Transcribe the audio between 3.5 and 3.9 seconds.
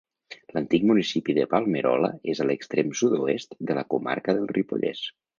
de la